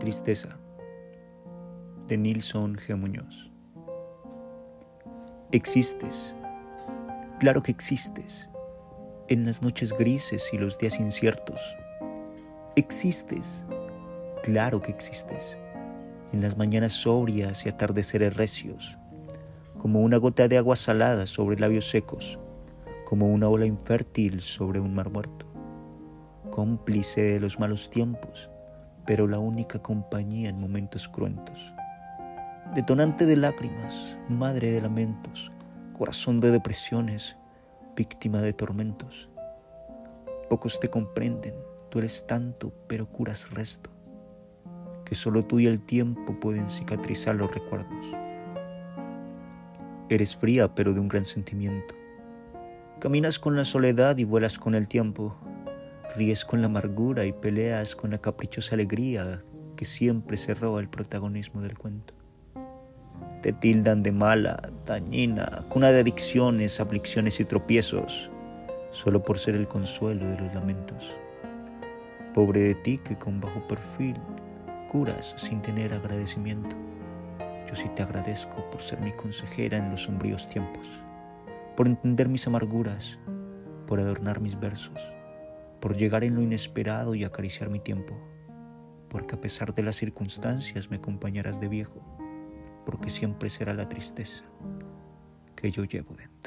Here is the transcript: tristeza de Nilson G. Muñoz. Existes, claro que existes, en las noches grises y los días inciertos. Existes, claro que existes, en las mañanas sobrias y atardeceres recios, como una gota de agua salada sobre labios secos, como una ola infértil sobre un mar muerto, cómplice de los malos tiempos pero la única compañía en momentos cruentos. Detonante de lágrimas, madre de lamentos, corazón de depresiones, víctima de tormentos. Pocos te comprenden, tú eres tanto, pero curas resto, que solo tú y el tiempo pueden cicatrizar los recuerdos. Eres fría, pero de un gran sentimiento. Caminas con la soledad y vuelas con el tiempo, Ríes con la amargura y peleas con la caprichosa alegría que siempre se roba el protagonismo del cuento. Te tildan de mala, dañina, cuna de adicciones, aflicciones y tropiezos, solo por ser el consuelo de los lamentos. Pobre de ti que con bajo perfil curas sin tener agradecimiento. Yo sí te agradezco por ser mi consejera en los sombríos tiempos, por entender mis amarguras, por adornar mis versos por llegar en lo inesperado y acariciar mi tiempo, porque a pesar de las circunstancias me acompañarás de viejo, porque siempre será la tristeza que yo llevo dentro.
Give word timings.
tristeza 0.00 0.58
de 2.08 2.16
Nilson 2.16 2.76
G. 2.76 2.96
Muñoz. 2.96 3.52
Existes, 5.52 6.34
claro 7.38 7.62
que 7.62 7.70
existes, 7.70 8.48
en 9.28 9.44
las 9.44 9.62
noches 9.62 9.92
grises 9.92 10.48
y 10.52 10.58
los 10.58 10.78
días 10.78 10.98
inciertos. 10.98 11.60
Existes, 12.76 13.66
claro 14.42 14.80
que 14.80 14.90
existes, 14.90 15.58
en 16.32 16.40
las 16.40 16.56
mañanas 16.56 16.94
sobrias 16.94 17.66
y 17.66 17.68
atardeceres 17.68 18.34
recios, 18.36 18.96
como 19.78 20.00
una 20.00 20.16
gota 20.16 20.48
de 20.48 20.56
agua 20.56 20.76
salada 20.76 21.26
sobre 21.26 21.60
labios 21.60 21.90
secos, 21.90 22.38
como 23.04 23.30
una 23.30 23.50
ola 23.50 23.66
infértil 23.66 24.40
sobre 24.40 24.80
un 24.80 24.94
mar 24.94 25.10
muerto, 25.10 25.46
cómplice 26.50 27.20
de 27.20 27.40
los 27.40 27.60
malos 27.60 27.90
tiempos 27.90 28.50
pero 29.10 29.26
la 29.26 29.40
única 29.40 29.80
compañía 29.80 30.50
en 30.50 30.60
momentos 30.60 31.08
cruentos. 31.08 31.74
Detonante 32.76 33.26
de 33.26 33.36
lágrimas, 33.36 34.16
madre 34.28 34.70
de 34.70 34.80
lamentos, 34.80 35.50
corazón 35.98 36.38
de 36.38 36.52
depresiones, 36.52 37.36
víctima 37.96 38.40
de 38.40 38.52
tormentos. 38.52 39.28
Pocos 40.48 40.78
te 40.78 40.88
comprenden, 40.88 41.56
tú 41.88 41.98
eres 41.98 42.24
tanto, 42.24 42.72
pero 42.86 43.08
curas 43.08 43.50
resto, 43.50 43.90
que 45.04 45.16
solo 45.16 45.42
tú 45.42 45.58
y 45.58 45.66
el 45.66 45.84
tiempo 45.84 46.38
pueden 46.38 46.70
cicatrizar 46.70 47.34
los 47.34 47.52
recuerdos. 47.52 48.16
Eres 50.08 50.36
fría, 50.36 50.72
pero 50.72 50.94
de 50.94 51.00
un 51.00 51.08
gran 51.08 51.24
sentimiento. 51.24 51.96
Caminas 53.00 53.40
con 53.40 53.56
la 53.56 53.64
soledad 53.64 54.18
y 54.18 54.24
vuelas 54.24 54.56
con 54.56 54.76
el 54.76 54.86
tiempo, 54.86 55.36
Ríes 56.16 56.44
con 56.44 56.60
la 56.60 56.66
amargura 56.66 57.24
y 57.24 57.32
peleas 57.32 57.94
con 57.94 58.10
la 58.10 58.18
caprichosa 58.18 58.74
alegría 58.74 59.44
que 59.76 59.84
siempre 59.84 60.36
se 60.36 60.54
roba 60.54 60.80
el 60.80 60.88
protagonismo 60.88 61.60
del 61.60 61.78
cuento. 61.78 62.14
Te 63.42 63.52
tildan 63.52 64.02
de 64.02 64.10
mala, 64.10 64.60
dañina, 64.84 65.64
cuna 65.68 65.92
de 65.92 66.00
adicciones, 66.00 66.80
aflicciones 66.80 67.38
y 67.38 67.44
tropiezos, 67.44 68.28
solo 68.90 69.24
por 69.24 69.38
ser 69.38 69.54
el 69.54 69.68
consuelo 69.68 70.26
de 70.26 70.38
los 70.38 70.52
lamentos. 70.52 71.16
Pobre 72.34 72.60
de 72.60 72.74
ti 72.74 72.98
que 72.98 73.16
con 73.16 73.40
bajo 73.40 73.66
perfil 73.68 74.16
curas 74.88 75.34
sin 75.38 75.62
tener 75.62 75.94
agradecimiento. 75.94 76.76
Yo 77.68 77.76
sí 77.76 77.88
te 77.94 78.02
agradezco 78.02 78.68
por 78.70 78.80
ser 78.80 79.00
mi 79.00 79.12
consejera 79.12 79.78
en 79.78 79.92
los 79.92 80.02
sombríos 80.02 80.48
tiempos, 80.48 81.00
por 81.76 81.86
entender 81.86 82.28
mis 82.28 82.48
amarguras, 82.48 83.20
por 83.86 84.00
adornar 84.00 84.40
mis 84.40 84.58
versos 84.58 85.00
por 85.80 85.96
llegar 85.96 86.24
en 86.24 86.34
lo 86.34 86.42
inesperado 86.42 87.14
y 87.14 87.24
acariciar 87.24 87.70
mi 87.70 87.80
tiempo, 87.80 88.18
porque 89.08 89.34
a 89.34 89.40
pesar 89.40 89.74
de 89.74 89.82
las 89.82 89.96
circunstancias 89.96 90.90
me 90.90 90.96
acompañarás 90.96 91.60
de 91.60 91.68
viejo, 91.68 92.00
porque 92.84 93.10
siempre 93.10 93.50
será 93.50 93.74
la 93.74 93.88
tristeza 93.88 94.44
que 95.56 95.70
yo 95.70 95.84
llevo 95.84 96.14
dentro. 96.14 96.39